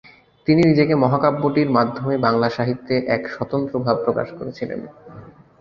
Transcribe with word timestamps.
তিনি 0.47 0.61
নিজেকে 0.63 0.93
মহাকাব্যটির 0.95 1.69
মাধ্যমে 1.69 2.15
বাংলা 2.17 2.47
সাহিত্যে 2.49 2.95
এক 3.07 3.21
স্বতন্ত্রভাব 3.29 3.95
প্রকাশ 4.05 4.27
করেছিলেন। 4.37 4.79